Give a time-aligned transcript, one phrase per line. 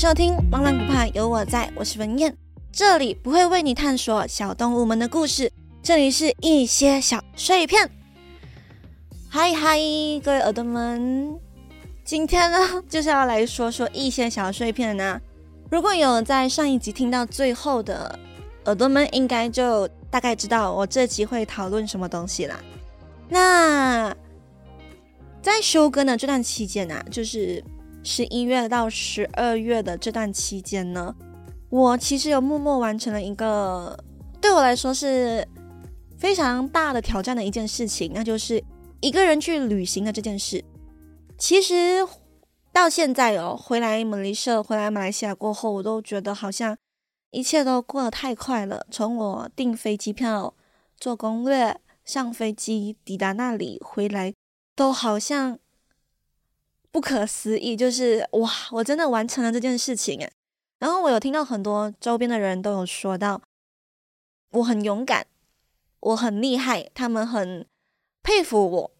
[0.00, 2.34] 收听《浪浪不怕有我在》，我是文燕，
[2.72, 5.52] 这里不会为你探索小动物们的故事，
[5.82, 7.86] 这里是一些小碎片。
[9.28, 9.78] 嗨嗨，
[10.24, 11.38] 各位耳朵们，
[12.02, 15.20] 今天呢 就是要来说说一些小碎片呢、
[15.70, 18.18] 如果有在上一集听到最后的
[18.64, 22.58] 耳朵们，应该就大概知道我这集会讨论什么东西啦。
[23.28, 24.16] 那
[25.42, 27.62] 在休更的这段期间呢、啊，就是。
[28.12, 31.14] 十一月到十二月的这段期间呢，
[31.68, 33.96] 我其实有默默完成了一个
[34.40, 35.46] 对我来说是
[36.18, 38.60] 非常大的挑战的一件事情，那就是
[39.00, 40.64] 一个人去旅行的这件事。
[41.38, 42.04] 其实
[42.72, 46.76] 到现在哦，回来马来西亚，回来马来西亚过后，我都觉得好像
[47.30, 48.84] 一切都过得太快了。
[48.90, 50.52] 从我订飞机票、
[50.98, 54.34] 做攻略、上飞机、抵达那里、回来，
[54.74, 55.60] 都好像。
[56.92, 60.32] 不可思议，就是哇，我真的完成了这件事情诶。
[60.78, 63.40] 然后我有听到很多周边的人都有说到，
[64.52, 65.26] 我很勇敢，
[66.00, 67.66] 我很厉害，他们很
[68.22, 68.90] 佩服我。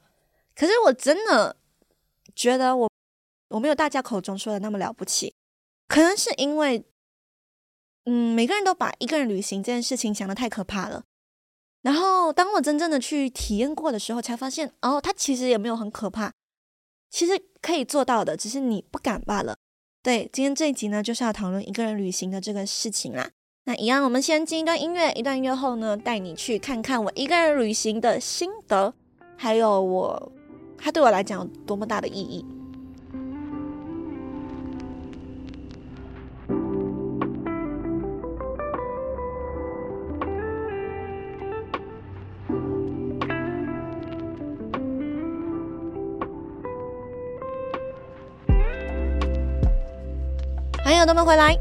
[0.54, 1.56] 可是我真的
[2.36, 2.90] 觉得我
[3.48, 5.32] 我没有大家口中说的那么了不起。
[5.88, 6.84] 可能是因为，
[8.04, 11.02] 嗯，每个人都把一个人旅行这件事情想的太可怕了。
[11.82, 16.30] 然后当我真正的去体验过的时候，才发现哦，它其实也没有很可怕。
[17.10, 19.56] 其实可以做到的，只是你不敢罢了。
[20.02, 23.28] 对，今天这一集呢，就是要讨论一个人旅行的这个事情啦。
[23.64, 28.94] 那一样，我们先进一段音乐，一段音乐后呢，带你去看看我一个人旅行的心得，
[29.36, 30.32] 还有我，
[30.78, 32.44] 它对我来讲有多么大的意义。
[50.90, 51.56] 欢迎耳朵们回来。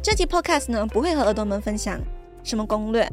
[0.00, 2.00] 这期 podcast 呢，不会和耳朵们分享
[2.42, 3.06] 什么攻略，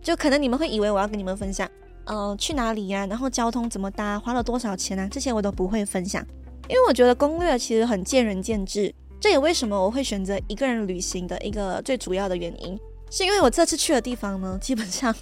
[0.00, 1.68] 就可能你们会以为我要跟你们分享，
[2.06, 6.26] 呃，去哪里呀、然后交通怎么搭，花了多少钱啊，这些我都不会分享，
[6.66, 8.90] 因为我觉得攻略其实很见仁见智。
[9.20, 12.80] 这也为什么我会选择一个人旅行的一个最主要的原因，
[13.10, 15.14] 是因为我这次去的地方呢， 基本上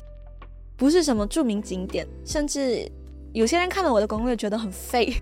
[0.76, 2.88] 不是什么著名景点，甚至
[3.32, 5.12] 有些人看了我的攻略觉得很废。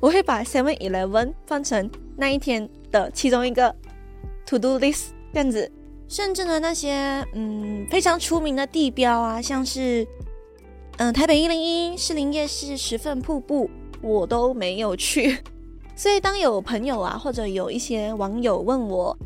[0.00, 3.74] 我会把 Seven Eleven 放成那一天的其中一个
[4.46, 5.68] To Do List 这样子，
[6.06, 10.06] 甚至呢那些嗯非常出名的地标啊，像是
[10.98, 13.68] 嗯、台北一零一、士林夜市、十分瀑布，
[14.02, 15.38] 我都没有去。
[15.96, 19.16] 所以当有朋友啊或者有一些网友问我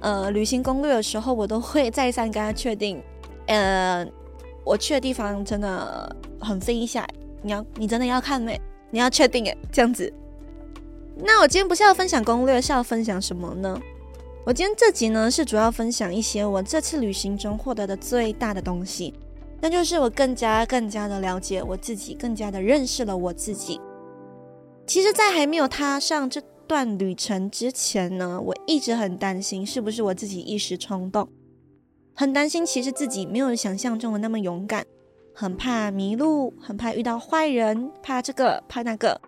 [0.00, 3.00] 呃旅行攻略的时候，我都会再三跟他确定，
[3.46, 4.06] 呃
[4.64, 7.06] 我去的地方真的很废一下，
[7.40, 8.60] 你要你真的要看没？
[8.90, 10.12] 你要确定诶，这样子。
[11.16, 13.80] 那我今天不是要分享攻略，是要分享什么呢？
[14.44, 19.14] 我今天这集呢是主要分享一些我这次旅行中获得的最大的东西，
[19.60, 23.80] 那就是我更加更加的了解我自己，更加的认识了我自己。
[24.84, 31.28] 其实，在还没有踏上这段旅程之前呢，我一直很担心是不是我自己一时冲动，
[32.14, 34.84] 很担心其实自己没有想象中的那么勇敢，
[35.32, 39.20] 很怕迷路，很怕遇到坏人，怕这个怕那个，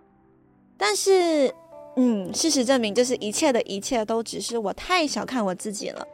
[0.77, 1.53] 但是。
[1.97, 6.05] 嗯，事实证明，就是一切的一切都只是我太小看我自己了。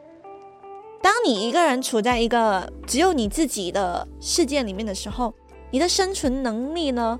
[1.02, 5.34] 当你一个人处在一个只有你自己的世界里面的时候，
[5.72, 7.18] 你的生存能力呢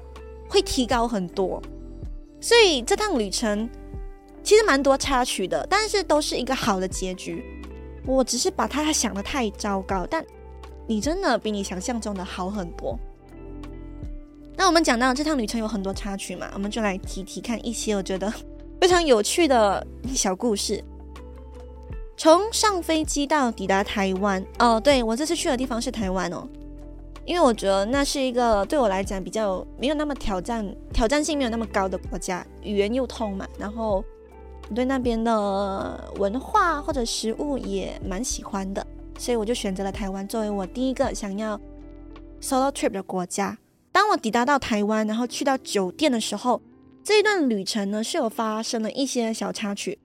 [0.48, 1.60] 会提高很多。
[2.40, 3.68] 所以这趟旅程
[4.44, 7.44] 其实蛮多插曲的，但是都是一个好的结局。
[8.06, 10.24] 我只是把它想得太糟糕，但
[10.86, 12.96] 你真的比你想象中的好很多。
[14.56, 18.32] 那我们讲到这趟旅程有很多插曲嘛，我们就来提提看一些我觉得。
[18.82, 20.82] 非常有趣的小故事。
[22.16, 26.48] 从上飞机到抵达台湾，哦，对，我这次去的地方是台湾哦，
[27.24, 34.04] 因为我觉得那是一个对我来讲比较没有那么挑战，挑战性没有那么高的国家，语言又通嘛，然后
[34.74, 38.84] 对那边的文化或者食物也蛮喜欢的，
[39.16, 41.56] 所以我就选择了台湾作为我第一个想要
[42.40, 43.56] solo trip 的国家。
[43.92, 46.60] 当我抵达到台湾，然后去到酒店的时候。
[47.04, 49.98] 这一段旅程呢，是有发生了一些小插曲，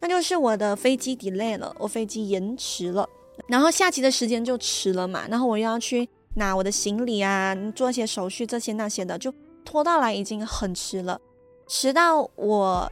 [0.00, 3.06] 那就是我的飞机 delay 了，我飞机延迟了，
[3.48, 11.20] 然后下机的时间就迟了嘛，然后我又要去拿我的行李啊，做一些手续，这些那些的，就拖到来已经很迟了，
[11.68, 12.90] 迟到我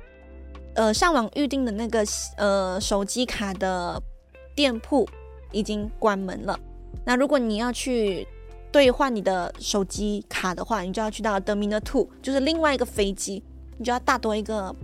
[0.74, 2.04] 呃上网预定的那个
[2.36, 3.98] 呃手机卡的
[4.54, 5.08] 店铺
[5.50, 6.58] 已经关门了。
[7.06, 8.26] 那如果你要去
[8.76, 13.42] 兑换你的手机卡的话，你就要去到 Terminal Two，就是另外一个飞机，
[13.78, 14.76] 你就要大多一个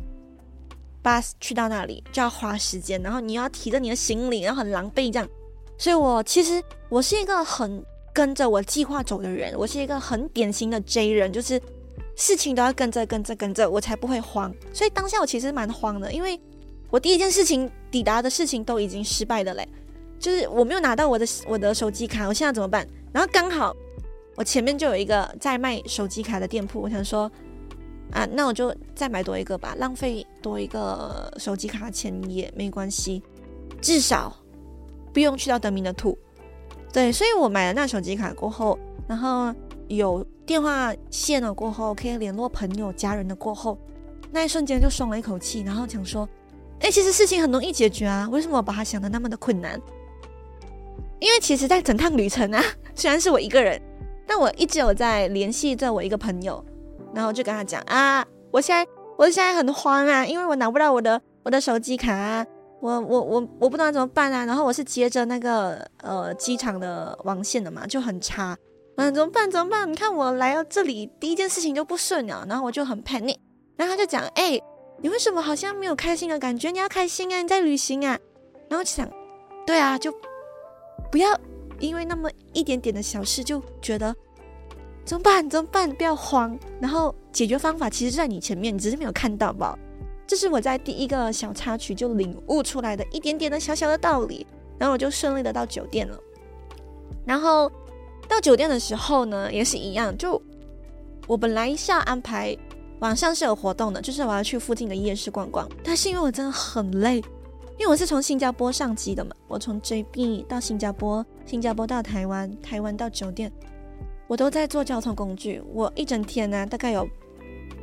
[1.04, 5.28] bus 去到那里就要花时间，然后你要提着你的行李，然后很狼狈这样。
[5.76, 7.84] 所以我其实我是一个很
[8.14, 11.60] 跟着我计划走的人，我是一个很典型的 J 人，就是
[12.16, 14.50] 事情都要跟着跟着跟着，我才不会慌。
[14.72, 16.40] 所以当下我其实蛮慌的，因为
[16.88, 19.68] 我第一件事情抵达的事情都已经失败了嘞，
[20.18, 22.88] 就是我没有拿到我的我的手机卡，我现在怎么办？
[23.12, 23.76] 然后刚好
[24.36, 27.30] 我前面就有一个在卖手机卡的店铺，我想说。
[28.10, 33.22] 啊，那我就再买多一个吧，浪费多一个手机卡钱也没关系，
[33.80, 34.36] 至少
[35.14, 36.18] 不用去到德明的吐。
[36.92, 39.50] 对，所以我买了那手机卡过后，然后
[39.88, 43.78] 有电话线了过后，可以联络朋友家人的过后，
[44.30, 46.28] 那一瞬间就松了一口气，然后想说，
[46.80, 49.80] 哎，其实事情很容易解决啊，为什么我把它想的那么的困难？
[51.18, 52.62] 因为其实，在整趟旅程啊，
[52.94, 53.80] 虽然是我一个人，
[54.32, 56.64] 那我一直有在联系着我一个朋友。
[57.14, 62.46] 然后就跟他讲啊，我现在我现在很慌啊，因为我拿不到我的我的手机卡啊，
[62.80, 64.46] 我我我我不知道怎么办啊。
[64.46, 68.56] 然后我是接着那个呃机场的网线的嘛，就很差。
[68.96, 69.50] 嗯，怎么办？
[69.50, 69.92] 怎么办？
[69.92, 72.46] 你看我来到这里，第一件事情就不顺了。
[72.48, 73.36] 然后我就很 panic。
[73.76, 74.58] 然后他就讲，哎，
[75.02, 76.70] 你为什么好像没有开心的感觉？
[76.70, 78.18] 你要开心啊，你在旅行啊。
[78.70, 79.06] 然后就想，
[79.66, 80.10] 对啊，就
[81.10, 81.38] 不要
[81.78, 84.14] 因为那么一点点的小事就觉得。
[85.04, 85.50] 怎么办？
[85.50, 85.92] 怎么办？
[85.92, 86.56] 不要慌。
[86.80, 89.76] 然后解决方法其实在你前面，你只是没有看到吧？
[90.28, 94.46] 这是我在第一个小插曲就领悟出来的一点点的小小的道理。
[94.78, 96.16] 然后我就顺利的到酒店了。
[97.24, 97.70] 然后
[98.28, 100.16] 到酒店的时候呢，也是一样。
[100.16, 100.40] 就
[101.26, 102.56] 我本来是要安排
[103.00, 105.68] 晚上是有活动的，就是我要去附近的夜市逛逛。
[105.82, 107.20] 但是因为我真的很累，
[107.82, 113.50] 因为我是从新加坡上机的嘛，我从 JB 到新加坡，新加坡到台湾，台湾到酒店。
[114.28, 117.04] 我都在坐交通工具，我一整天呢、大概有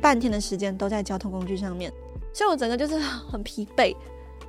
[0.00, 1.92] 半天的时间都在交通工具上面，
[2.32, 3.94] 所以我整个就是很疲惫，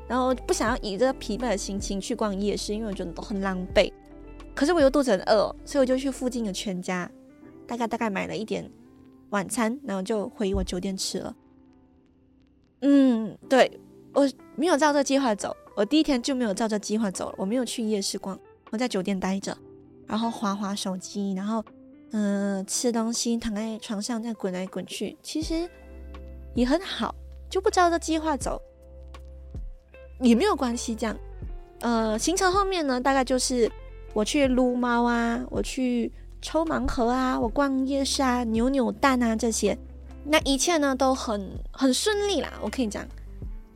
[0.08, 3.92] 然后不想要以这个疲惫的心情去逛夜市，因为我觉得都很狼狈。
[4.56, 7.12] 可是我又肚子很饿，所以我就去附近的全家，
[7.68, 8.72] 大概大概买了一点
[9.32, 11.36] 晚餐，然后就回我酒店吃了。
[12.84, 13.70] 嗯，对，
[14.14, 18.40] 我没有照这计划走，我第一天就没有照这计划走了，我没有去夜市逛，
[18.72, 19.58] 我在酒店待着，
[20.08, 21.64] 然后划划手机，然后。
[22.14, 25.66] 嗯、吃东西，躺在床上再滚来滚去，其实
[26.54, 27.16] 也很好，
[27.50, 28.62] 就不照着计划走
[30.20, 30.94] 也没有关系。
[30.94, 31.16] 这样，
[31.80, 33.72] 呃，行程后面呢，大概就是
[34.14, 36.12] 我去撸猫啊，我去
[36.42, 39.78] 抽盲盒啊，我逛夜市啊，扭扭蛋啊这些，
[40.26, 42.52] 那一切呢都很很顺利啦。
[42.62, 43.08] 我可以讲，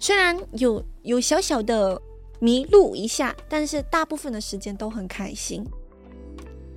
[0.06, 2.00] 虽然有有小小的
[2.38, 5.66] 迷路一下，但是大部分的时间都很开心。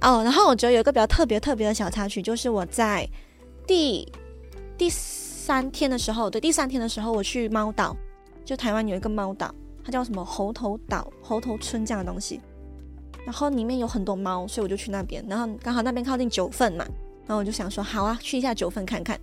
[0.00, 3.06] 哦，然后我觉得有一个比较特别特别的小插曲，就是我在
[3.66, 4.10] 第
[4.78, 7.94] 第三天的时候，对，第三天的时候我去猫岛，
[8.46, 9.54] 就台湾有一个猫岛，
[9.84, 12.40] 它叫什么猴头岛、猴头村这样的东西，
[13.26, 16.86] 然后里面有很多猫，所以我就去那边，然后刚好那边靠近九份嘛，
[17.26, 19.20] 然后我就想说，好啊，去一下九份看看。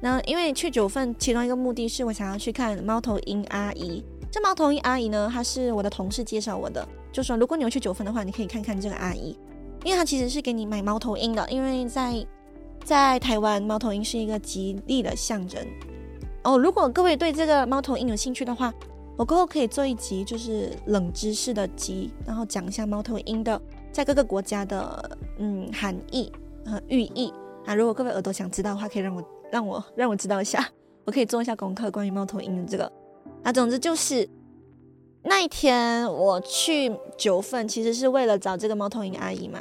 [0.00, 4.04] 那因为去九份，其中一个目的是我想要去看猫头鹰阿姨。
[4.30, 9.36] 这猫头鹰阿姨呢，她是我的同事介绍我的，就说如果你有去九份的话，你可以看看这个阿姨。
[9.84, 12.26] 因为她其实是给你买猫头鹰的，因为在
[12.84, 15.64] 在台湾，猫头鹰是一个吉利的象征。
[16.44, 18.72] 哦，如果各位对这个猫头鹰有兴趣的话，
[19.16, 26.30] 我过后可以做一集就是冷知识的集，然后讲一下猫头鹰的在各个国家的嗯含义
[26.64, 27.32] 和寓意
[27.66, 27.74] 啊。
[27.74, 30.68] 如果各位耳朵想知道的话，可以让我让我让我知道一下，
[31.04, 32.90] 我可以做一下功课关于猫头鹰的这个。
[33.42, 34.28] 啊，总之就是。
[35.24, 39.60] 那一天我去九份，其实是为了找这个猫头鹰阿姨嘛。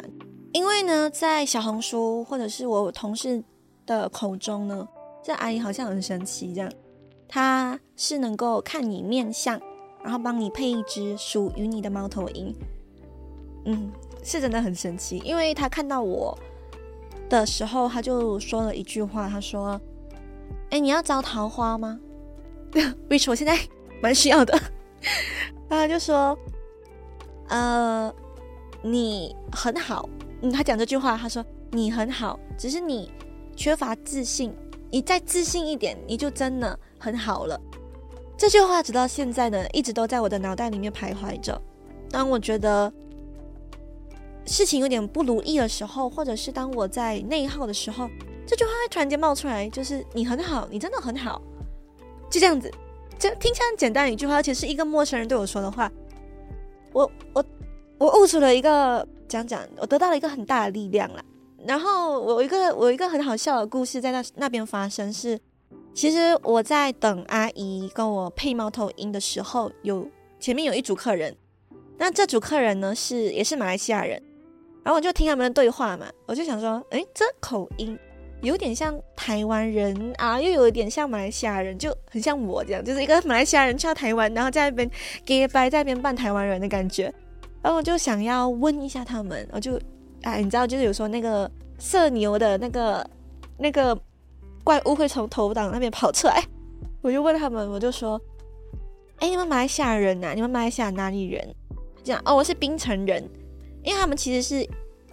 [0.54, 3.44] 因为呢，在小红书或者是我同事
[3.86, 4.88] 的口中呢，
[5.22, 6.72] 这阿姨好像很神奇，这样，
[7.28, 9.60] 她是能够看你面相，
[10.04, 12.56] 然后帮你配一只属于你的猫头鹰。
[13.66, 13.92] 嗯，
[14.24, 15.18] 是真的很神奇。
[15.26, 16.38] 因为她看到我
[17.30, 19.80] 的时候，他就说了一句话，他说
[20.72, 22.00] ：“哎，你要招桃花吗？
[23.10, 23.58] ”which 我现在
[24.02, 24.60] 蛮需要的。
[25.70, 26.38] 他就说
[27.50, 28.14] ：“呃，
[28.82, 30.08] 你很好。
[30.42, 33.12] 嗯，他讲这句话，他说你很好，只是你
[33.56, 34.54] 缺乏自信。
[34.90, 37.60] 你再自信一点，你就真的很好了。”
[38.38, 41.60] 这句话直到现在呢，一直都在我的脑袋里面徘徊着。
[42.10, 42.94] 当我觉得
[44.48, 48.10] 事情有点不如意的时候，或者是当我在内耗的时候，
[48.48, 51.42] 这句话会突然间冒出来，就是“你很好，你真的很好”，
[52.32, 52.72] 就这样子。
[53.20, 55.92] 就听起来很简单一句话，而且是一个陌生人对我说的话，
[56.94, 57.44] 我我
[57.98, 61.24] 我悟出了一个讲讲，我得到了一个很大的力量啦。
[61.66, 65.40] 然后我一个我一个很好笑的故事在那那边发生是，
[65.96, 70.08] 其实我在等阿姨跟我配猫头鹰的时候，有
[70.40, 71.36] 前面有一组客人，
[71.98, 74.22] 那这组客人呢是也是马来西亚人，
[74.88, 78.00] 然后我就听他们的对话嘛，我就想说，诶，这口音
[78.42, 84.90] 有点像台湾人啊，又有一点像马来西亚人，就很像我这样，就是一个马来西亚人去到台湾，然后在那边
[85.26, 87.14] 给白在那边扮台湾人的感觉，
[87.62, 89.78] 然后我就想要问一下他们，我就
[90.22, 93.06] 哎，你知道，就是有时候那个社牛的那个
[93.58, 94.00] 那个。
[94.64, 96.44] 怪物会从头挡那边跑出来，
[97.02, 98.20] 我就问他们，我就说
[99.20, 100.34] ：“哎，你们马来西亚人呐？
[100.36, 101.56] 你们马来西亚哪里人？”
[102.04, 103.24] 这样哦，我是槟城人，
[103.88, 104.68] 因为他们其实是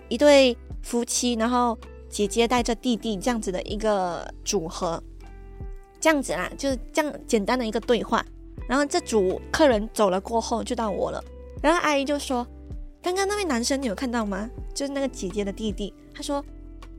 [0.09, 1.79] 一对夫妻，然后
[2.09, 5.01] 姐姐带着弟弟这样子的一个组合，
[6.01, 8.27] 这样子啦，就是这样简单的一个对话。
[8.69, 11.23] 然后这组客人走了过后，就到我了。
[11.63, 12.45] 然后阿姨就说
[13.01, 14.51] ：“刚刚那位男生你有看到吗？
[14.75, 16.45] 就是那个姐姐的弟弟。”他说：“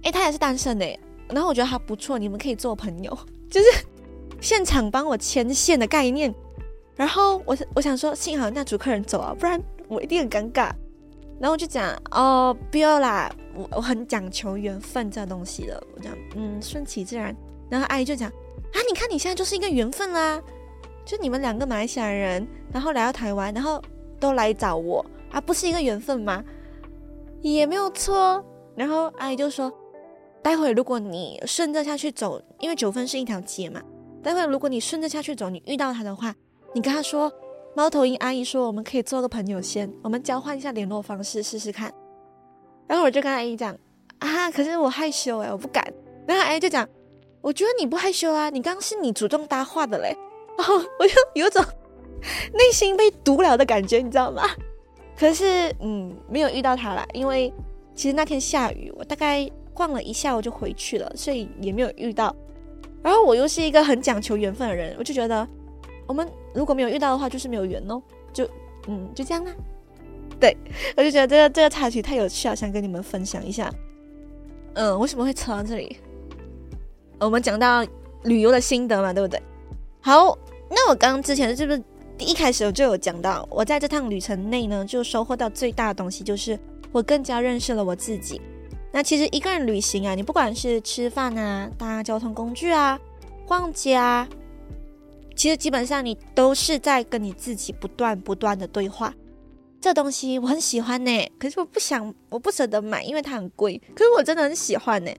[0.04, 3.18] 哎，他也是单身哎。”然后我觉得他不错，你们可以做朋友，
[3.50, 3.68] 就是
[4.40, 6.34] 现场帮我牵线的概念。
[6.96, 10.72] 然后我我想说，幸好那组客人走啊，不然我一定很尴尬。
[11.40, 15.82] 然后我就讲哦，不要啦，我我很讲求缘分这东西的。
[15.96, 17.36] 我讲嗯，顺其自然。
[17.70, 20.42] 然后阿姨就讲啊，你看你现在就是一个缘分啦，
[21.06, 23.82] 就你们两个马来西亚人，然后来到台湾，然后
[24.20, 26.44] 都来找我啊，不是一个缘分吗？
[27.42, 28.44] 也没有错。
[28.76, 29.72] 然后阿姨就说。
[30.42, 33.82] 待会如果你顺着下去走，因为九份是一条街嘛。
[34.22, 36.32] 待会如果你顺着下去走，你遇到他的话，
[36.72, 37.34] 你跟他说，
[37.76, 41.94] 猫头鹰阿姨说我们可以做个朋友先，我们交换一下联络方式试试看。
[42.88, 43.78] 然后我就跟阿姨讲
[44.20, 45.86] 啊，可是我害羞诶，我不敢。
[46.26, 46.88] 然后阿姨就讲，
[47.42, 50.16] 我觉得你不害羞啊，你刚刚是你主动搭话的嘞。
[50.58, 51.64] 然后我就有种
[52.54, 54.44] 内心被毒了的感觉，你知道吗？
[55.18, 57.54] 可是嗯，没有遇到他啦，因为
[57.94, 59.50] 其实那天下雨，我大概。
[59.76, 62.34] 逛了一下我就回去了，所以也没有遇到。
[63.04, 65.46] 然后我又是一个很讲求缘分的人，我就觉得
[66.08, 68.02] 我们如果没有遇到的话，就是没有缘哦。
[68.34, 68.48] 就
[68.88, 69.52] 嗯，就这样啦。
[70.40, 70.56] 对，
[70.98, 73.74] 我就觉得这个这个插曲太有趣了，想跟你们分享一下。
[74.74, 75.98] 嗯，为什么会扯到这里？
[77.20, 77.86] 我们讲到
[78.24, 79.42] 旅游的心得嘛，对不对？
[80.02, 80.38] 好，
[80.70, 81.82] 那我刚刚之前是不是
[82.20, 86.60] 一开始我就有讲到，我在这趟旅程内呢，就收获到最大的东西就是
[86.92, 88.42] 我更加认识了我自己。
[88.92, 93.00] 那其实一个人旅行啊，你不管是吃饭啊、搭交通工具啊、
[93.48, 94.28] 逛街啊，
[95.36, 99.14] 其实基本上你都是在跟你自己不断不断的对话。
[99.82, 103.80] 这东西我很喜欢呢，可是我不想，我不舍得买，因为它很贵。
[103.94, 105.12] 可是我真的很喜欢呢。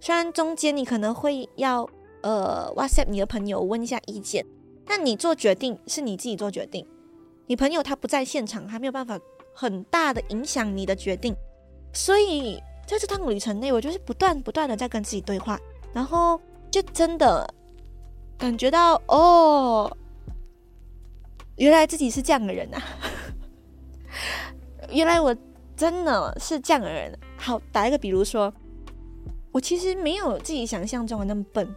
[0.00, 1.88] 虽然中间你可能会要
[2.22, 4.44] 呃 WhatsApp 你的朋友问一下意见，
[4.84, 6.86] 但你做决定是你自己做决定。
[7.46, 9.18] 你朋友他不在现场，他没有办法
[9.54, 11.34] 很大的影响你的决定，
[11.92, 12.60] 所以。
[12.84, 15.58] 在这趟旅程内，我就是不断不断的在跟自己对话，
[15.94, 16.38] 然后
[16.68, 17.48] 就真的
[18.42, 19.96] 感觉到哦，
[21.54, 22.82] 原来自己是这样的人啊！
[24.90, 25.32] 原来我
[25.76, 27.16] 真的是这样的人。
[27.36, 28.52] 好，打一个比如说，
[29.52, 31.72] 我其实没有自己想象中的那么笨。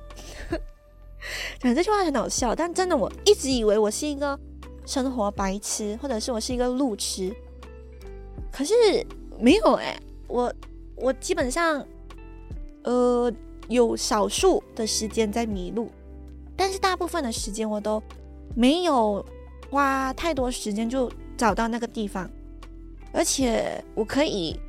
[1.62, 4.40] 讲这句话很好笑，但真的，我一直以为我是一个
[4.88, 7.32] 生活白痴，或者是我是一个路痴。
[8.52, 8.74] 可是
[9.40, 9.96] 没有哎、
[10.28, 10.52] 我。
[10.98, 11.86] 我基本上，
[12.86, 13.32] 呃，
[13.68, 15.92] 有少数的时间在迷路，
[16.56, 18.02] 但是大部分的时间我都
[18.56, 19.26] 没有
[19.70, 22.30] 花太多时间就找到那个地方，
[23.12, 24.60] 而且我可以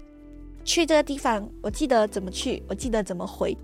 [0.65, 3.57] 去这个地方，我记得怎么去，我记得怎么回。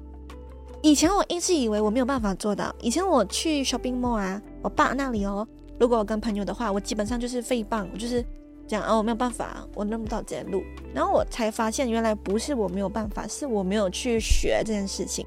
[0.83, 5.47] 以前我一直以为我没有办法做到，以前我去 shopping mall 啊，我爸那里哦，
[5.79, 8.25] 如果我跟朋友的话，我基本上就是废棒，就是。
[8.65, 10.63] 讲哦，我没有办法，我认不到这些路。
[10.95, 15.27] 然后我才发现，原来不是我没有办法，是我没有去学这件事情。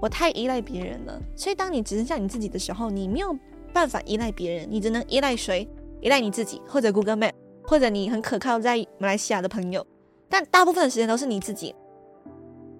[0.00, 1.20] 我太依赖别人了。
[1.36, 3.36] 所以，当你只剩下你自己的时候，你没有
[3.72, 5.68] 办法依赖别人，你只能依赖谁？
[6.00, 9.86] 依赖你自己，或者 Google Map，或者你很可靠在马来西亚的朋友。
[10.28, 11.74] 但大部分的时间都是你自己。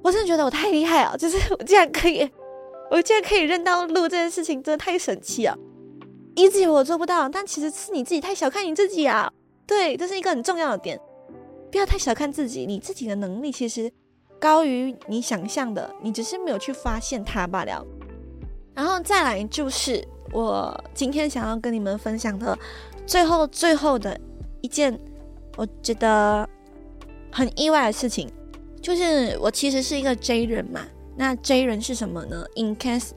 [0.02, 2.28] 我真的觉得我太厉害了，就是我竟然可以，
[2.90, 5.58] 我竟然可以认到路这件事情，真的太神奇了。
[6.34, 9.32] 一直以为我做不到，但其实是你自己太小看你自己啊。
[9.66, 11.00] 对，这是一个很重要的点，
[11.72, 13.90] 不要太小看自己，你自己的能力其实
[14.38, 17.84] 高于你想象的，你只是没有去发现它罢了。
[18.74, 22.58] 然后再来就是我今天想要跟你们分享的
[23.06, 24.18] 最后最后的
[24.60, 24.98] 一件，
[25.56, 26.48] 我觉得
[27.32, 28.30] 很意外的事情，
[28.82, 30.80] 就是我其实是一个 J 人嘛。
[31.16, 33.12] 那 J 人是什么呢？In case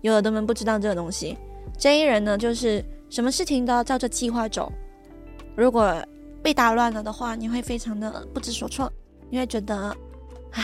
[0.00, 1.38] 有的人不知道这个东西
[1.78, 4.72] ，J 人呢就是什么事情都要照着计划走。
[5.56, 5.96] 如果
[6.42, 8.92] 被打乱了的话，你会非常的不知所措，
[9.30, 9.96] 你会觉得，
[10.54, 10.62] 唉，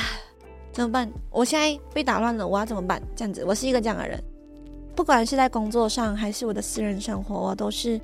[0.73, 1.11] 怎么办？
[1.31, 3.01] 我现在被打乱了，我要怎么办？
[3.15, 4.23] 这样子，我是一个这样的人，
[4.95, 8.01] 不管是在工作上还是我的私人生活，我都是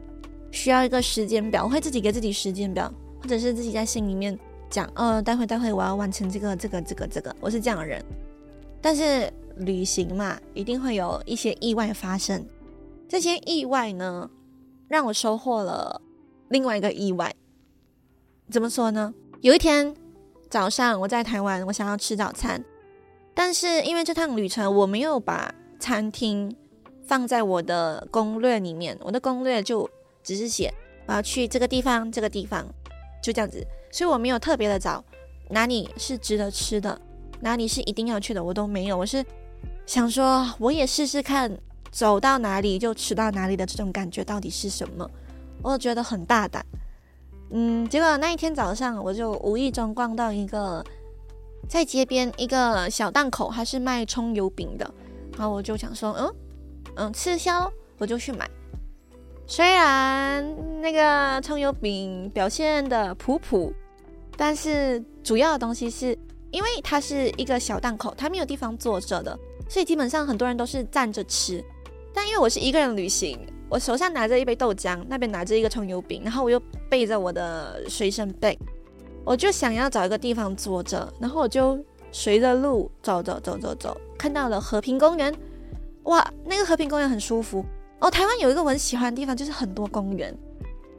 [0.51, 4.37] 需要一个时间表，我会自己给自己时间表，或者是自己在心里面
[4.69, 8.05] 讲，呃，待会待会我要完成这个这个这个这个，我是这样的人。
[8.81, 12.45] 但是旅行嘛，一定会有一些意外发生。
[13.09, 14.29] 这些意外呢，
[14.89, 16.01] 让我收获了
[16.49, 17.33] 另外一个意外。
[18.51, 19.15] 怎么说呢？
[19.41, 19.95] 有一天
[20.49, 22.63] 早上我在台湾，我想要吃早餐，
[23.35, 26.55] 但是因为这趟旅程我没有把餐厅
[27.07, 29.89] 放在我的攻略里面，我的攻略就
[30.23, 30.73] 只是写
[31.07, 32.65] 我要去这个地方，这个地方
[33.23, 35.05] 就这样子，所以我没有特别的找
[35.51, 37.01] 哪里是值得吃的，
[37.41, 38.97] 哪里是一定要去的，我都没有。
[38.97, 39.25] 我是
[39.85, 41.51] 想说，我也试试看，
[41.91, 45.11] 走到哪里就吃到哪里的这种感觉到底是什么，
[45.63, 46.65] 我觉得很大胆。
[47.51, 50.85] 嗯，结果那一天早上，我就无意中逛到一个
[51.69, 54.89] 在街边一个小档口，它是卖葱油饼的。
[55.39, 56.35] 然后我就想说，嗯
[56.97, 58.51] 嗯，吃宵我就去买。
[59.47, 60.45] 虽然
[60.81, 63.73] 那个葱油饼表现的普普，
[64.37, 66.19] 但是主要的东西是
[66.51, 69.39] 因为它是一个小档口，它没有地方坐着的，
[69.69, 71.65] 所以基本上很多人都是站着吃。
[72.13, 73.39] 但因为我是一个人旅行。
[73.69, 78.57] 我手上拿着一杯豆浆，那边拿着一个葱油饼，然后我又背着我的随身背，
[79.25, 81.77] 我就想要找一个地方坐着，然后我就
[82.13, 85.35] 随着路走走走走走，看到了和平公园，
[86.05, 87.65] 哇，那个和平公园很舒服
[87.99, 88.09] 哦。
[88.09, 90.33] 台湾有一个我很喜欢的地方，就是很多公园，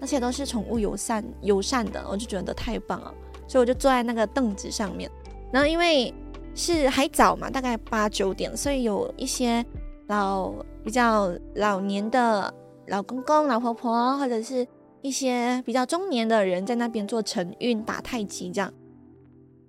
[0.02, 3.14] 而且都是宠物友善友善的，我就觉得太棒了，
[3.48, 5.10] 所以我就坐在那个凳子上面，
[5.54, 6.14] 然后因为
[6.54, 9.66] 是还早嘛，大概八九点，所以有一些。
[10.08, 12.54] 老比较老年的
[12.88, 14.66] 老公公、老婆婆，或者是
[15.02, 18.74] 一些比较中年的人，在那边做晨运、打太极这样，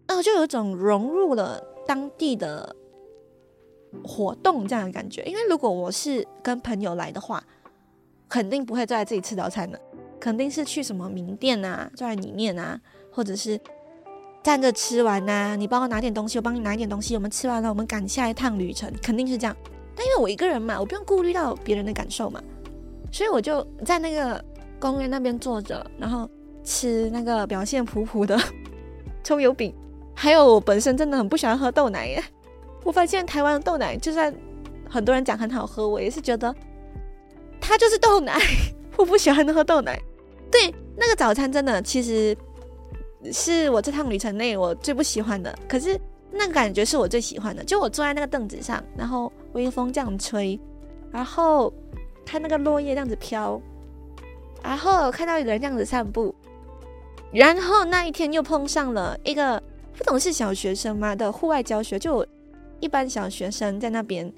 [0.06, 2.74] 那我就有一种融入了当地的
[4.04, 5.22] 活动这样的感觉。
[5.24, 7.42] 因为如果我是跟朋友来的话，
[8.28, 9.80] 肯定不会坐在这里吃早餐的，
[10.20, 13.60] 肯定是去什么名店啊，坐在里面啊，或者是
[14.42, 15.56] 站着吃完呐、啊。
[15.56, 19.56] 你帮我拿点东西，我帮你拿一点东西，我们吃完了，我们赶下一趟旅程，肯定是这样。
[19.98, 22.40] 但因为我一个人嘛，我不用顾虑到别人的感受嘛，
[23.10, 24.42] 所以我就在那个
[24.78, 26.30] 公园那边坐着，然后
[26.62, 28.38] 吃那个表现普普的
[29.24, 29.74] 葱油饼。
[30.14, 32.22] 还有我本身真的很不喜欢喝豆奶耶，
[32.84, 34.32] 我发现台湾的豆奶，就算
[34.88, 36.54] 很多人讲很好喝，我也是觉得
[37.60, 38.40] 它就是豆奶，
[38.96, 40.00] 我不喜欢喝豆奶。
[40.48, 42.36] 对，那个早餐真的其实
[43.32, 46.00] 是我这趟旅程内我最不喜欢的，可是。
[46.30, 50.58] 那个感觉是我最喜欢的，就我坐在那个凳子上，然后微风这样吹，
[51.10, 51.72] 然后
[52.24, 53.60] 看那个落叶这样子飘，
[54.62, 56.34] 然后看到有人这样子散步，
[57.32, 59.62] 然后那一天又碰上了一个
[59.96, 62.26] 不懂是小学生嘛的户外教学，就
[62.80, 64.32] 一般小学生在那边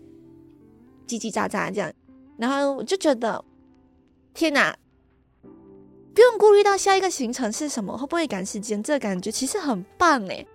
[1.07, 1.93] 叽叽喳喳这样，
[2.37, 3.45] 然后我就觉得
[4.33, 4.77] 天哪，
[6.15, 10.47] 不用顾虑到下一个行程是什么，会不会赶时间，这感觉其实很棒诶。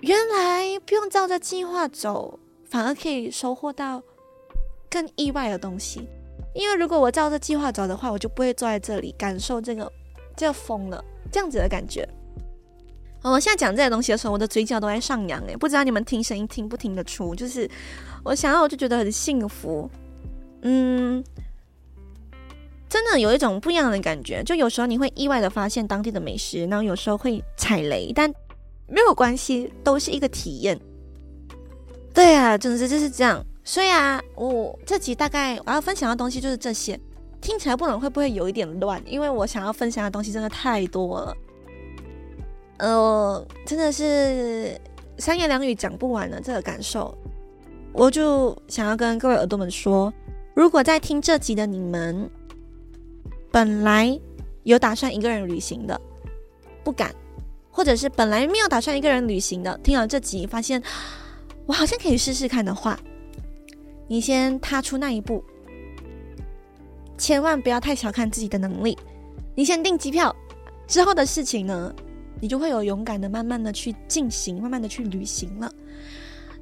[0.00, 2.38] 原来不用照着计划走，
[2.72, 4.02] 反而可以收获到
[4.88, 6.08] 更意外的东西。
[6.54, 9.92] 因为如果我照着计划走的话，我就不会坐在这里感受这个
[10.34, 12.08] 这个风了，这样子的感觉。
[13.20, 17.34] 我现在讲这些东西的时候，我的嘴角都在上扬诶，不知道你们听声音听不听得出？
[17.34, 17.70] 就是
[18.24, 19.90] 我想要，我就觉得很幸福。
[20.62, 21.22] 嗯，
[22.88, 24.42] 真的有一种不一样的感觉。
[24.44, 28.32] 就有时候你会意外的发现当地的美食，然后有时候会踩雷，但。
[28.88, 30.78] 没有关系，都是一个体验。
[32.14, 33.44] 对啊，总之就是这样。
[33.64, 36.98] 所以啊，我这集大概我要分享的东西就是这些，
[37.40, 39.00] 听起来不懂会不会有一点乱？
[39.06, 41.36] 因为我想要分享的东西真的太多了，
[42.78, 44.78] 呃，真的是
[45.16, 47.16] 三言两语讲不完的这个感受。
[47.92, 50.12] 我就想要跟各位耳朵们说，
[50.54, 52.28] 如果在听这集的你们，
[53.50, 54.18] 本来
[54.64, 56.00] 有打算一个人旅行的，
[56.82, 57.14] 不敢。
[57.74, 60.82] 或者是本来没有打算一个人旅行的，听了这集发现
[61.66, 62.98] 我好像可以试试看的话，
[64.08, 65.42] 你先踏出那一步，
[67.16, 68.98] 千万不要太小看自己的能力。
[69.54, 70.34] 你先订机票，
[70.86, 71.94] 之后的事情呢，
[72.40, 75.70] 你就会有勇敢的慢慢的去进行，慢慢的去旅行了。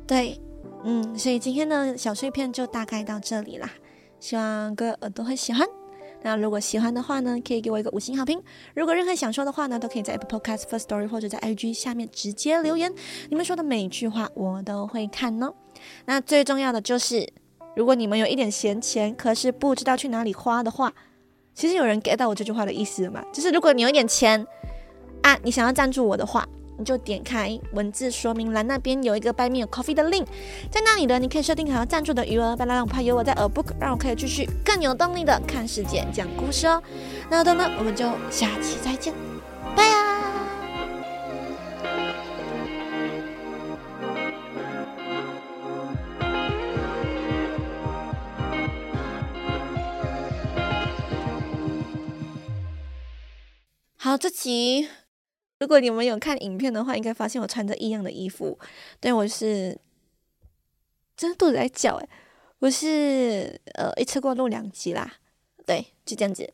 [0.06, 0.40] 对，
[0.84, 3.70] 嗯，所以今天的小碎片就大概到这里啦，
[4.18, 5.66] 希望各位耳朵会喜欢。
[6.22, 8.42] 那如果喜欢的话呢，可以给我一个五星好评。
[8.74, 12.92] 如果任何想说的话呢，都可以在 Apple Podcast for Story 或者在 IG 下面直接留言。
[13.28, 15.54] 你们说的每一句话我都会看哦。
[16.04, 17.26] 那最重要的就是，
[17.74, 20.92] 如果你们有一点闲钱，可是不知道去哪里花的话，
[21.54, 23.24] 其实有人 get 到我这句话的意思了吗？
[23.32, 24.46] 就是如果你有一点钱
[25.22, 26.46] 啊，你想要赞助我的话，
[26.84, 30.26] 就点开文字说明栏那边有一个 Buy Me a Coffee 的 link，
[30.70, 36.82] 在那里呢，你可以设定好赞助的余额，拜让我怕有我在 A Book，让我可以继续更有动力的看世界、讲故事哦。
[37.30, 39.14] 那好的呢，我们就下期再见，
[39.76, 40.06] 拜啊！
[54.02, 54.88] 好，这期
[55.60, 58.58] 如果你们有看影片的话，应该发现我穿着异样的衣服。
[58.98, 59.78] 但，我是
[61.16, 62.08] 真的肚子在叫诶，
[62.60, 65.18] 我是呃一次过录两集啦。
[65.66, 66.52] 对，就这样子。